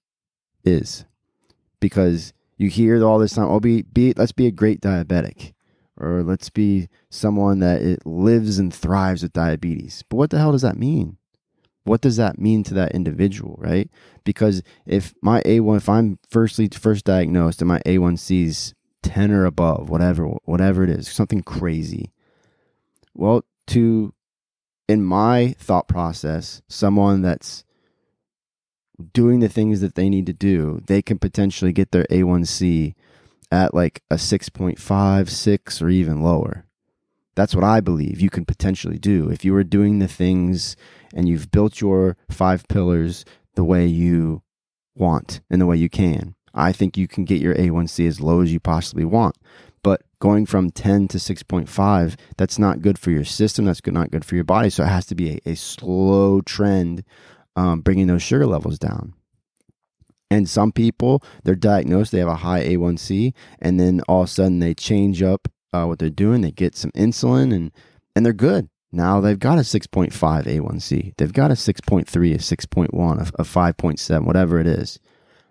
is 0.64 1.06
because 1.80 2.34
you 2.56 2.68
hear 2.68 3.02
all 3.04 3.18
this 3.18 3.34
time 3.34 3.46
oh 3.46 3.60
be, 3.60 3.82
be 3.82 4.12
let's 4.14 4.32
be 4.32 4.46
a 4.46 4.52
great 4.52 4.80
diabetic 4.80 5.52
or 5.98 6.22
let's 6.22 6.50
be 6.50 6.88
someone 7.08 7.60
that 7.60 7.82
it 7.82 8.06
lives 8.06 8.58
and 8.58 8.72
thrives 8.72 9.22
with 9.22 9.32
diabetes. 9.32 10.04
But 10.10 10.16
what 10.16 10.30
the 10.30 10.38
hell 10.38 10.52
does 10.52 10.62
that 10.62 10.76
mean? 10.76 11.16
What 11.84 12.02
does 12.02 12.16
that 12.16 12.38
mean 12.38 12.64
to 12.64 12.74
that 12.74 12.92
individual 12.92 13.56
right? 13.58 13.90
Because 14.24 14.62
if 14.84 15.14
my 15.22 15.40
a1 15.42 15.76
if 15.76 15.88
i'm 15.88 16.18
firstly 16.28 16.68
first 16.68 17.04
diagnosed 17.04 17.62
and 17.62 17.68
my 17.68 17.80
a1c 17.86 18.46
is 18.46 18.74
10 19.02 19.30
or 19.30 19.44
above 19.44 19.88
whatever 19.88 20.26
whatever 20.44 20.82
it 20.82 20.90
is 20.90 21.08
something 21.08 21.42
crazy. 21.42 22.12
Well 23.14 23.44
to 23.68 24.12
in 24.88 25.04
my 25.04 25.54
thought 25.58 25.88
process, 25.88 26.62
someone 26.68 27.22
that's 27.22 27.64
doing 29.12 29.40
the 29.40 29.48
things 29.48 29.80
that 29.80 29.94
they 29.94 30.08
need 30.08 30.26
to 30.26 30.32
do, 30.32 30.80
they 30.86 31.02
can 31.02 31.18
potentially 31.18 31.72
get 31.72 31.90
their 31.92 32.04
A1C 32.04 32.94
at 33.50 33.74
like 33.74 34.02
a 34.10 34.16
6.5, 34.16 35.28
6, 35.28 35.82
or 35.82 35.88
even 35.88 36.22
lower. 36.22 36.64
That's 37.34 37.54
what 37.54 37.64
I 37.64 37.80
believe 37.80 38.20
you 38.20 38.30
can 38.30 38.46
potentially 38.46 38.98
do. 38.98 39.28
If 39.30 39.44
you 39.44 39.54
are 39.56 39.64
doing 39.64 39.98
the 39.98 40.08
things 40.08 40.74
and 41.14 41.28
you've 41.28 41.50
built 41.50 41.80
your 41.80 42.16
five 42.30 42.66
pillars 42.68 43.24
the 43.54 43.64
way 43.64 43.86
you 43.86 44.42
want 44.94 45.40
and 45.50 45.60
the 45.60 45.66
way 45.66 45.76
you 45.76 45.90
can, 45.90 46.34
I 46.54 46.72
think 46.72 46.96
you 46.96 47.06
can 47.06 47.24
get 47.24 47.42
your 47.42 47.54
A1C 47.54 48.08
as 48.08 48.20
low 48.20 48.40
as 48.40 48.52
you 48.52 48.58
possibly 48.58 49.04
want. 49.04 49.36
But 49.82 50.02
going 50.18 50.46
from 50.46 50.70
10 50.70 51.08
to 51.08 51.18
6.5, 51.18 52.16
that's 52.38 52.58
not 52.58 52.80
good 52.80 52.98
for 52.98 53.10
your 53.10 53.24
system. 53.24 53.66
That's 53.66 53.84
not 53.86 54.10
good 54.10 54.24
for 54.24 54.34
your 54.34 54.44
body. 54.44 54.70
So 54.70 54.82
it 54.82 54.88
has 54.88 55.06
to 55.06 55.14
be 55.14 55.32
a, 55.44 55.50
a 55.50 55.54
slow 55.54 56.40
trend, 56.40 57.04
um, 57.56 57.80
bringing 57.80 58.06
those 58.06 58.22
sugar 58.22 58.46
levels 58.46 58.78
down. 58.78 59.14
And 60.30 60.48
some 60.48 60.72
people, 60.72 61.22
they're 61.44 61.54
diagnosed, 61.54 62.12
they 62.12 62.18
have 62.18 62.28
a 62.28 62.36
high 62.36 62.64
A1C, 62.64 63.32
and 63.60 63.78
then 63.78 64.00
all 64.08 64.22
of 64.22 64.28
a 64.28 64.30
sudden 64.30 64.58
they 64.58 64.74
change 64.74 65.22
up 65.22 65.48
uh, 65.72 65.84
what 65.84 65.98
they're 65.98 66.10
doing. 66.10 66.40
They 66.40 66.50
get 66.50 66.76
some 66.76 66.90
insulin 66.92 67.54
and, 67.54 67.70
and 68.14 68.24
they're 68.26 68.32
good. 68.32 68.68
Now 68.92 69.20
they've 69.20 69.38
got 69.38 69.58
a 69.58 69.62
6.5 69.62 70.12
A1C. 70.12 71.14
They've 71.16 71.32
got 71.32 71.50
a 71.50 71.54
6.3, 71.54 72.06
a 72.06 72.38
6.1, 72.38 73.18
a, 73.18 73.42
a 73.42 73.44
5.7, 73.44 74.24
whatever 74.24 74.58
it 74.58 74.66
is. 74.66 74.98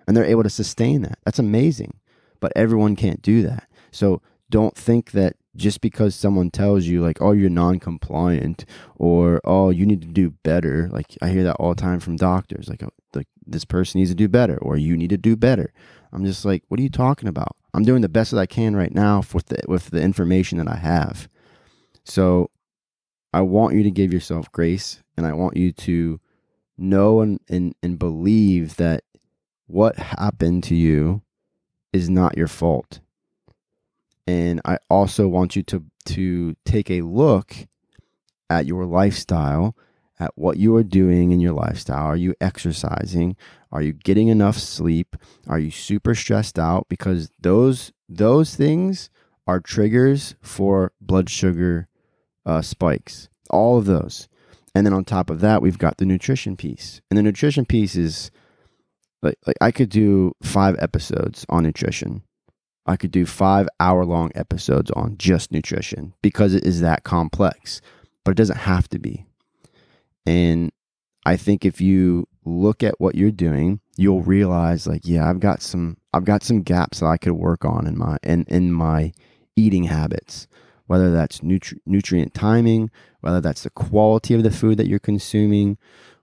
And 0.08 0.16
they're 0.16 0.26
able 0.26 0.44
to 0.44 0.50
sustain 0.50 1.02
that. 1.04 1.20
That's 1.26 1.40
amazing. 1.40 2.00
But 2.40 2.54
everyone 2.56 2.96
can't 2.96 3.22
do 3.22 3.44
that. 3.44 3.70
So 3.92 4.22
don't 4.50 4.76
think 4.76 5.12
that 5.12 5.36
just 5.56 5.82
because 5.82 6.16
someone 6.16 6.52
tells 6.52 6.86
you 6.86 7.02
like 7.02 7.22
oh 7.22 7.32
you're 7.32 7.50
non-compliant 7.50 8.66
or 8.96 9.42
oh 9.46 9.70
you 9.70 9.86
need 9.86 10.02
to 10.02 10.08
do 10.08 10.32
better 10.44 10.90
like 10.92 11.16
i 11.22 11.30
hear 11.30 11.44
that 11.44 11.56
all 11.56 11.74
the 11.74 11.82
time 11.82 12.00
from 12.00 12.16
doctors 12.16 12.68
like, 12.68 12.84
oh, 12.84 12.90
like 13.16 13.28
this 13.46 13.66
person 13.66 14.00
needs 14.00 14.12
to 14.12 14.16
do 14.16 14.28
better 14.28 14.58
or 14.58 14.78
you 14.78 14.98
need 14.98 15.10
to 15.10 15.18
do 15.18 15.36
better. 15.36 15.72
I'm 16.12 16.26
just 16.26 16.46
like 16.46 16.64
what 16.68 16.80
are 16.80 16.84
you 16.84 16.90
talking 16.90 17.30
about? 17.30 17.56
I'm 17.74 17.84
doing 17.84 18.02
the 18.02 18.10
best 18.10 18.32
that 18.32 18.40
i 18.40 18.46
can 18.46 18.76
right 18.76 18.94
now 18.94 19.22
with 19.34 19.48
the 19.48 19.60
with 19.68 19.90
the 19.90 20.02
information 20.02 20.58
that 20.58 20.68
i 20.68 20.78
have. 20.78 21.28
So 22.04 22.50
i 23.34 23.42
want 23.42 23.76
you 23.76 23.84
to 23.84 23.92
give 23.92 24.14
yourself 24.14 24.52
grace 24.52 25.04
and 25.18 25.26
i 25.26 25.34
want 25.34 25.58
you 25.58 25.72
to 25.72 26.20
know 26.78 27.22
and 27.22 27.40
and, 27.50 27.76
and 27.82 28.00
believe 28.00 28.78
that 28.78 29.04
what 29.68 29.98
happened 29.98 30.64
to 30.64 30.76
you 30.76 31.22
is 31.92 32.10
not 32.10 32.38
your 32.38 32.48
fault 32.48 33.00
and 34.28 34.62
I 34.66 34.78
also 34.90 35.28
want 35.28 35.56
you 35.56 35.64
to 35.64 35.84
to 36.06 36.56
take 36.66 36.90
a 36.90 37.02
look 37.02 37.56
at 38.50 38.66
your 38.66 38.86
lifestyle, 38.86 39.76
at 40.20 40.32
what 40.36 40.58
you 40.58 40.76
are 40.76 40.84
doing 40.84 41.32
in 41.32 41.40
your 41.40 41.54
lifestyle. 41.54 42.06
Are 42.06 42.16
you 42.16 42.36
exercising? 42.40 43.36
Are 43.72 43.82
you 43.82 43.94
getting 43.94 44.28
enough 44.28 44.58
sleep? 44.58 45.16
Are 45.48 45.60
you 45.60 45.72
super 45.72 46.16
stressed 46.16 46.58
out? 46.58 46.88
Because 46.90 47.32
those 47.40 47.92
those 48.08 48.56
things 48.56 49.10
are 49.48 49.60
triggers 49.60 50.36
for 50.42 50.92
blood 51.02 51.30
sugar 51.30 51.88
uh, 52.46 52.62
spikes. 52.62 53.30
All 53.50 53.78
of 53.78 53.86
those. 53.86 54.28
And 54.74 54.86
then 54.86 54.94
on 54.94 55.06
top 55.06 55.30
of 55.30 55.40
that, 55.40 55.62
we've 55.62 55.78
got 55.78 55.98
the 55.98 56.06
nutrition 56.06 56.58
piece. 56.58 57.00
And 57.10 57.18
the 57.18 57.24
nutrition 57.24 57.66
piece 57.66 57.96
is 57.96 58.32
like, 59.22 59.38
like 59.48 59.56
I 59.62 59.72
could 59.72 59.90
do 59.90 60.34
five 60.42 60.76
episodes 60.80 61.46
on 61.48 61.64
nutrition 61.64 62.24
I 62.86 62.98
could 62.98 63.12
do 63.12 63.26
five 63.26 63.68
hour 63.80 64.06
long 64.06 64.32
episodes 64.36 64.92
on 64.92 65.18
just 65.18 65.52
nutrition 65.52 66.14
because 66.22 66.54
it 66.54 66.66
is 66.66 66.82
that 66.82 67.04
complex, 67.04 67.82
but 68.24 68.32
it 68.32 68.38
doesn't 68.38 68.58
have 68.58 68.88
to 68.90 69.00
be. 69.00 69.26
And 70.26 70.72
I 71.26 71.38
think 71.38 71.66
if 71.66 71.82
you 71.82 72.28
look 72.46 72.84
at 72.84 73.00
what 73.00 73.16
you're 73.16 73.32
doing, 73.32 73.80
you'll 73.98 74.22
realize 74.22 74.86
like, 74.86 75.02
yeah, 75.06 75.28
I've 75.28 75.40
got 75.40 75.62
some, 75.62 75.98
I've 76.14 76.26
got 76.26 76.44
some 76.44 76.62
gaps 76.62 77.00
that 77.00 77.08
I 77.08 77.18
could 77.18 77.34
work 77.34 77.66
on 77.66 77.88
in 77.88 77.98
my, 77.98 78.18
in, 78.22 78.46
in 78.48 78.72
my 78.72 79.14
eating 79.56 79.86
habits, 79.86 80.48
whether 80.86 81.12
that's 81.12 81.40
nutri- 81.40 81.80
nutrient 81.86 82.34
timing, 82.36 82.92
whether 83.22 83.42
that's 83.42 83.64
the 83.64 83.72
quality 83.72 84.36
of 84.36 84.44
the 84.44 84.52
food 84.52 84.78
that 84.78 84.88
you're 84.88 85.00
consuming, 85.00 85.78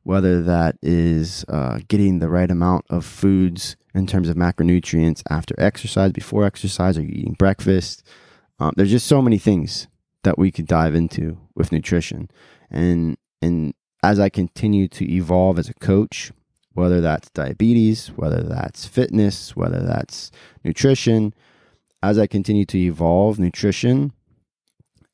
whether 0.04 0.42
that 0.42 0.76
is 0.82 1.44
uh, 1.48 1.78
getting 1.88 2.18
the 2.18 2.28
right 2.28 2.50
amount 2.50 2.84
of 2.90 3.04
foods 3.04 3.76
in 3.94 4.06
terms 4.06 4.28
of 4.28 4.36
macronutrients 4.36 5.22
after 5.30 5.54
exercise, 5.58 6.12
before 6.12 6.44
exercise, 6.44 6.96
you 6.96 7.04
eating 7.04 7.36
breakfast? 7.38 8.06
Um, 8.58 8.72
there's 8.76 8.90
just 8.90 9.06
so 9.06 9.22
many 9.22 9.38
things 9.38 9.88
that 10.24 10.38
we 10.38 10.50
could 10.50 10.66
dive 10.66 10.94
into 10.94 11.38
with 11.54 11.72
nutrition, 11.72 12.30
and 12.70 13.16
and 13.40 13.74
as 14.02 14.18
I 14.18 14.28
continue 14.28 14.88
to 14.88 15.10
evolve 15.10 15.58
as 15.58 15.68
a 15.68 15.74
coach, 15.74 16.32
whether 16.74 17.00
that's 17.00 17.30
diabetes, 17.30 18.08
whether 18.08 18.42
that's 18.42 18.86
fitness, 18.86 19.54
whether 19.56 19.80
that's 19.80 20.30
nutrition, 20.64 21.34
as 22.02 22.18
I 22.18 22.26
continue 22.26 22.64
to 22.66 22.78
evolve, 22.78 23.38
nutrition 23.38 24.12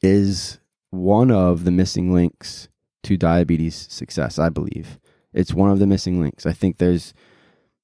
is 0.01 0.59
one 0.91 1.31
of 1.31 1.65
the 1.65 1.71
missing 1.71 2.13
links 2.13 2.69
to 3.09 3.17
diabetes 3.17 3.87
success, 3.91 4.39
I 4.39 4.51
believe. 4.51 4.99
It's 5.33 5.55
one 5.55 5.71
of 5.71 5.79
the 5.79 5.87
missing 5.87 6.21
links. 6.21 6.47
I 6.47 6.53
think 6.53 6.79
there's 6.79 7.15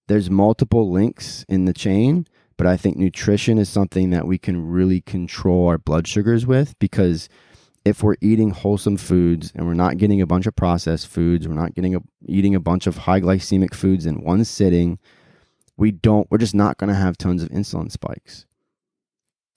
there's 0.07 0.29
multiple 0.29 0.91
links 0.91 1.47
in 1.49 1.65
the 1.65 1.73
chain, 1.73 2.27
but 2.59 2.67
I 2.67 2.77
think 2.77 2.97
nutrition 2.97 3.59
is 3.59 3.71
something 3.71 4.11
that 4.11 4.27
we 4.27 4.37
can 4.37 4.69
really 4.69 5.01
control 5.01 5.69
our 5.69 5.79
blood 5.79 6.07
sugars 6.07 6.47
with 6.47 6.79
because 6.79 7.29
if 7.87 8.03
we're 8.03 8.17
eating 8.21 8.51
wholesome 8.51 8.99
foods 8.99 9.51
and 9.55 9.67
we're 9.67 9.75
not 9.75 9.97
getting 9.97 10.21
a 10.21 10.27
bunch 10.27 10.47
of 10.47 10.57
processed 10.57 11.07
foods, 11.07 11.49
we're 11.49 11.55
not 11.55 11.75
getting 11.75 11.95
a, 11.95 12.01
eating 12.27 12.55
a 12.55 12.61
bunch 12.61 12.87
of 12.87 12.99
high 12.99 13.21
glycemic 13.21 13.75
foods 13.75 14.05
in 14.05 14.23
one 14.23 14.45
sitting, 14.45 14.99
we 15.79 15.91
don't 15.91 16.31
we're 16.31 16.39
just 16.39 16.55
not 16.55 16.77
going 16.77 16.89
to 16.89 16.95
have 16.95 17.17
tons 17.17 17.43
of 17.43 17.49
insulin 17.49 17.91
spikes. 17.91 18.45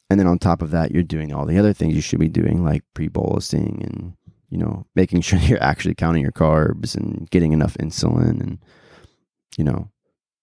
And 0.09 0.17
then 0.17 0.27
on 0.27 0.39
top 0.39 0.61
of 0.61 0.71
that, 0.71 0.91
you're 0.91 1.03
doing 1.03 1.33
all 1.33 1.45
the 1.45 1.57
other 1.57 1.73
things 1.73 1.93
you 1.93 2.01
should 2.01 2.19
be 2.19 2.29
doing 2.29 2.63
like 2.63 2.83
pre-bolusing 2.93 3.83
and 3.83 4.13
you 4.49 4.57
know, 4.57 4.85
making 4.95 5.21
sure 5.27 5.39
you're 5.39 5.63
actually 5.63 5.95
counting 5.95 6.23
your 6.23 6.31
carbs 6.31 6.95
and 6.95 7.29
getting 7.29 7.51
enough 7.51 7.75
insulin 7.75 8.41
and 8.41 8.59
you 9.57 9.63
know, 9.63 9.89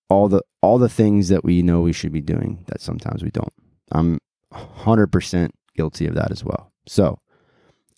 all 0.08 0.28
the 0.28 0.42
all 0.60 0.78
the 0.78 0.88
things 0.88 1.28
that 1.28 1.44
we 1.44 1.62
know 1.62 1.80
we 1.80 1.92
should 1.92 2.12
be 2.12 2.20
doing 2.20 2.64
that 2.66 2.80
sometimes 2.80 3.22
we 3.22 3.30
don't. 3.30 3.52
I'm 3.92 4.18
100% 4.52 5.50
guilty 5.76 6.06
of 6.06 6.14
that 6.14 6.30
as 6.30 6.44
well. 6.44 6.72
So, 6.86 7.20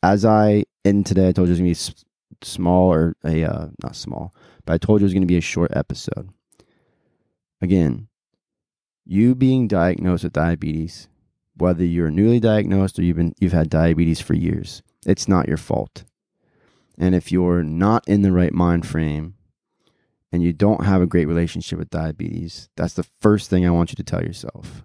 as 0.02 0.24
I 0.24 0.64
end 0.84 1.06
today, 1.06 1.28
I 1.28 1.32
told 1.32 1.48
you 1.48 1.54
it 1.54 1.58
was 1.58 1.60
going 1.60 1.74
to 1.74 1.94
be 1.94 2.06
small 2.42 2.92
or 2.92 3.16
a 3.24 3.44
uh, 3.44 3.68
not 3.82 3.96
small, 3.96 4.34
but 4.64 4.74
I 4.74 4.78
told 4.78 5.00
you 5.00 5.04
it 5.04 5.06
was 5.06 5.12
going 5.12 5.22
to 5.22 5.26
be 5.26 5.38
a 5.38 5.42
short 5.42 5.72
episode. 5.74 6.30
Again, 7.60 8.08
you 9.04 9.34
being 9.34 9.68
diagnosed 9.68 10.24
with 10.24 10.32
diabetes, 10.32 11.08
whether 11.56 11.84
you're 11.84 12.10
newly 12.10 12.40
diagnosed 12.40 12.98
or 12.98 13.02
you've 13.02 13.16
been 13.16 13.34
you've 13.38 13.52
had 13.52 13.70
diabetes 13.70 14.20
for 14.20 14.34
years, 14.34 14.82
it's 15.06 15.28
not 15.28 15.48
your 15.48 15.56
fault. 15.56 16.04
And 16.98 17.14
if 17.14 17.30
you're 17.30 17.62
not 17.62 18.06
in 18.08 18.22
the 18.22 18.32
right 18.32 18.52
mind 18.52 18.86
frame 18.86 19.34
and 20.32 20.42
you 20.42 20.52
don't 20.52 20.84
have 20.84 21.00
a 21.00 21.06
great 21.06 21.28
relationship 21.28 21.78
with 21.78 21.90
diabetes, 21.90 22.68
that's 22.76 22.94
the 22.94 23.06
first 23.20 23.48
thing 23.48 23.64
I 23.64 23.70
want 23.70 23.92
you 23.92 23.96
to 23.96 24.02
tell 24.02 24.22
yourself. 24.22 24.82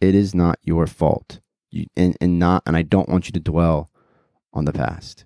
It 0.00 0.14
is 0.14 0.34
not 0.34 0.58
your 0.62 0.86
fault. 0.86 1.40
You, 1.70 1.86
and, 1.96 2.16
and 2.20 2.38
not 2.38 2.62
and 2.66 2.76
I 2.76 2.82
don't 2.82 3.08
want 3.08 3.26
you 3.26 3.32
to 3.32 3.40
dwell 3.40 3.90
on 4.52 4.64
the 4.64 4.72
past. 4.72 5.24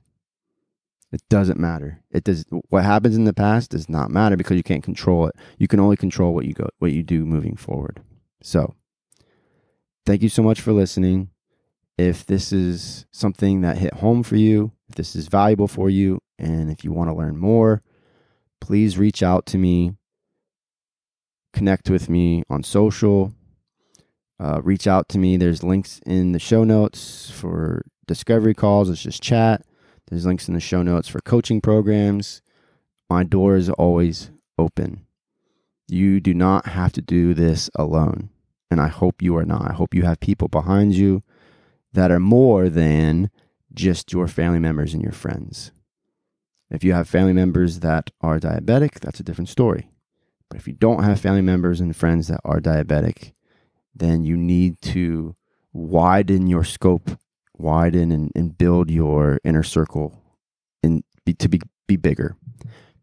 It 1.11 1.23
doesn't 1.29 1.59
matter. 1.59 2.03
It 2.11 2.25
does 2.25 2.45
what 2.69 2.85
happens 2.85 3.17
in 3.17 3.25
the 3.25 3.33
past 3.33 3.71
does 3.71 3.89
not 3.89 4.11
matter 4.11 4.37
because 4.37 4.57
you 4.57 4.63
can't 4.63 4.85
control 4.85 5.27
it. 5.27 5.35
You 5.59 5.67
can 5.67 5.81
only 5.81 5.97
control 5.97 6.35
what 6.35 6.45
you 6.45 6.53
go 6.53 6.69
what 6.79 6.93
you 6.93 7.03
do 7.03 7.25
moving 7.25 7.57
forward. 7.57 8.03
So, 8.43 8.75
thank 10.05 10.23
you 10.23 10.29
so 10.29 10.43
much 10.43 10.61
for 10.61 10.73
listening. 10.73 11.31
If 11.99 12.25
this 12.25 12.53
is 12.53 13.07
something 13.11 13.63
that 13.63 13.79
hit 13.79 13.95
home 13.95 14.23
for 14.23 14.37
you, 14.37 14.71
if 14.89 14.95
this 14.95 15.17
is 15.17 15.27
valuable 15.27 15.67
for 15.67 15.91
you, 15.91 16.21
and 16.39 16.71
if 16.71 16.85
you 16.85 16.93
want 16.93 17.11
to 17.11 17.17
learn 17.17 17.37
more, 17.37 17.83
please 18.61 18.97
reach 18.97 19.23
out 19.23 19.47
to 19.47 19.59
me. 19.59 19.95
Connect 21.53 21.91
with 21.91 22.09
me 22.09 22.45
on 22.49 22.63
social. 22.63 23.33
Uh, 24.39 24.61
reach 24.63 24.87
out 24.87 25.09
to 25.09 25.19
me. 25.19 25.37
There's 25.37 25.65
links 25.65 26.01
in 26.07 26.31
the 26.31 26.39
show 26.39 26.63
notes 26.63 27.31
for 27.31 27.85
discovery 28.07 28.55
calls. 28.55 28.89
It's 28.89 29.03
just 29.03 29.21
chat. 29.21 29.63
There's 30.09 30.25
links 30.25 30.47
in 30.47 30.55
the 30.55 30.61
show 30.61 30.83
notes 30.83 31.09
for 31.09 31.21
coaching 31.21 31.61
programs. 31.61 32.43
My 33.11 33.25
door 33.25 33.57
is 33.57 33.71
always 33.71 34.31
open. 34.57 35.05
You 35.89 36.21
do 36.21 36.33
not 36.33 36.67
have 36.67 36.93
to 36.93 37.03
do 37.03 37.35
this 37.35 37.69
alone. 37.75 38.31
And 38.71 38.81
I 38.81 38.89
hope 38.89 39.23
you 39.23 39.37
are 39.37 39.45
not. 39.45 39.69
I 39.69 39.75
hope 39.75 39.95
you 39.95 40.03
have 40.03 40.21
people 40.21 40.47
behind 40.47 40.95
you 40.95 41.23
that 41.93 42.11
are 42.11 42.21
more 42.21 42.69
than 42.69 43.31
just 43.73 44.13
your 44.13 44.29
family 44.29 44.59
members 44.59 44.95
and 44.95 45.03
your 45.03 45.13
friends. 45.13 45.73
If 46.71 46.85
you 46.85 46.93
have 46.93 47.09
family 47.09 47.33
members 47.33 47.81
that 47.81 48.11
are 48.21 48.39
diabetic, 48.39 49.01
that's 49.01 49.21
a 49.21 49.23
different 49.23 49.49
story. 49.49 49.89
But 50.51 50.59
if 50.59 50.67
you 50.67 50.75
don't 50.75 51.05
have 51.05 51.21
family 51.21 51.43
members 51.43 51.81
and 51.81 51.95
friends 51.95 52.29
that 52.29 52.41
are 52.45 52.61
diabetic, 52.61 53.33
then 53.95 54.25
you 54.25 54.37
need 54.37 54.81
to 54.81 55.35
widen 55.73 56.47
your 56.47 56.65
scope, 56.65 57.19
widen 57.57 58.13
and, 58.13 58.33
and 58.35 58.57
build 58.57 58.91
your 58.91 59.39
inner 59.45 59.63
circle 59.63 60.23
and 60.83 61.03
be, 61.25 61.35
to 61.35 61.49
be, 61.49 61.61
be 61.87 61.97
bigger 61.97 62.37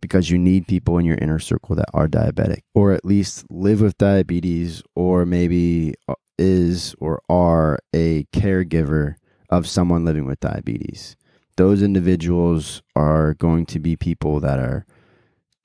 because 0.02 0.30
you 0.30 0.38
need 0.38 0.68
people 0.68 0.98
in 0.98 1.06
your 1.06 1.18
inner 1.18 1.40
circle 1.40 1.76
that 1.76 1.90
are 1.94 2.08
diabetic 2.08 2.62
or 2.74 2.92
at 2.92 3.06
least 3.06 3.46
live 3.50 3.82
with 3.82 3.98
diabetes 3.98 4.84
or 4.96 5.26
maybe 5.26 5.94
uh, 6.08 6.14
is 6.38 6.96
or 7.00 7.22
are 7.30 7.80
a 7.94 8.26
caregiver 8.34 9.16
of 9.50 9.68
someone 9.68 10.06
living 10.06 10.26
with 10.26 10.40
diabetes. 10.40 11.16
Those 11.58 11.82
individuals 11.82 12.82
are 12.96 13.36
going 13.36 13.66
to 13.68 13.80
be 13.80 13.96
people 13.96 14.40
that 14.42 14.60
are 14.60 14.86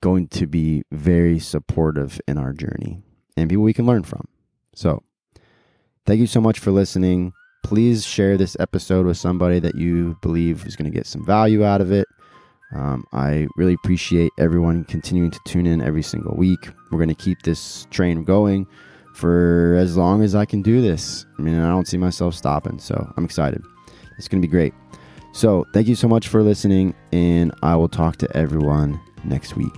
going 0.01 0.27
to 0.29 0.47
be 0.47 0.83
very 0.91 1.39
supportive 1.39 2.19
in 2.27 2.37
our 2.37 2.53
journey 2.53 3.03
and 3.37 3.49
people 3.49 3.63
we 3.63 3.73
can 3.73 3.85
learn 3.85 4.03
from. 4.03 4.27
So, 4.73 5.03
thank 6.05 6.19
you 6.19 6.27
so 6.27 6.41
much 6.41 6.59
for 6.59 6.71
listening. 6.71 7.33
Please 7.63 8.05
share 8.05 8.37
this 8.37 8.57
episode 8.59 9.05
with 9.05 9.17
somebody 9.17 9.59
that 9.59 9.75
you 9.75 10.17
believe 10.21 10.65
is 10.65 10.75
going 10.75 10.89
to 10.89 10.97
get 10.97 11.05
some 11.05 11.25
value 11.25 11.63
out 11.63 11.81
of 11.81 11.91
it. 11.91 12.07
Um, 12.73 13.03
I 13.11 13.47
really 13.57 13.73
appreciate 13.73 14.31
everyone 14.39 14.85
continuing 14.85 15.31
to 15.31 15.39
tune 15.45 15.67
in 15.67 15.81
every 15.81 16.03
single 16.03 16.35
week. 16.35 16.69
We're 16.89 16.99
going 16.99 17.09
to 17.09 17.15
keep 17.15 17.41
this 17.41 17.85
train 17.91 18.23
going 18.23 18.65
for 19.21 19.75
as 19.79 19.95
long 19.95 20.23
as 20.23 20.33
I 20.33 20.45
can 20.45 20.63
do 20.63 20.81
this. 20.81 21.27
I 21.37 21.43
mean, 21.43 21.59
I 21.59 21.69
don't 21.69 21.87
see 21.87 21.97
myself 21.97 22.33
stopping, 22.33 22.79
so 22.79 23.13
I'm 23.15 23.23
excited. 23.23 23.63
It's 24.17 24.27
going 24.27 24.41
to 24.41 24.47
be 24.47 24.51
great. 24.51 24.73
So, 25.31 25.65
thank 25.73 25.87
you 25.87 25.95
so 25.95 26.07
much 26.07 26.27
for 26.27 26.43
listening, 26.43 26.93
and 27.13 27.53
I 27.61 27.75
will 27.75 27.87
talk 27.87 28.17
to 28.17 28.35
everyone 28.35 28.99
next 29.23 29.55
week. 29.55 29.71